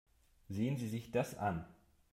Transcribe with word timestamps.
Sehen 0.49 0.77
Sie 0.77 0.87
sich 0.87 1.11
das 1.11 1.37
an. 1.37 1.63